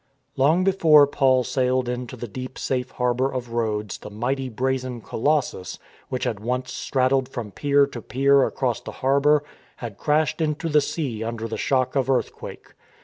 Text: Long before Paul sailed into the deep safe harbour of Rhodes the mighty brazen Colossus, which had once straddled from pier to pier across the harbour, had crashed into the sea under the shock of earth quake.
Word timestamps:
Long 0.35 0.63
before 0.63 1.05
Paul 1.05 1.43
sailed 1.43 1.87
into 1.87 2.15
the 2.15 2.27
deep 2.27 2.57
safe 2.57 2.89
harbour 2.89 3.31
of 3.31 3.51
Rhodes 3.53 3.99
the 3.99 4.09
mighty 4.09 4.49
brazen 4.49 4.99
Colossus, 4.99 5.77
which 6.09 6.23
had 6.23 6.39
once 6.39 6.71
straddled 6.73 7.29
from 7.29 7.51
pier 7.51 7.85
to 7.85 8.01
pier 8.01 8.43
across 8.43 8.81
the 8.81 8.93
harbour, 9.05 9.43
had 9.75 9.99
crashed 9.99 10.41
into 10.41 10.69
the 10.69 10.81
sea 10.81 11.23
under 11.23 11.47
the 11.47 11.55
shock 11.55 11.95
of 11.95 12.09
earth 12.09 12.33
quake. 12.33 12.73